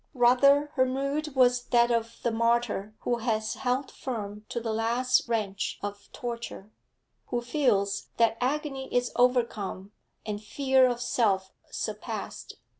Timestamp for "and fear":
10.25-10.89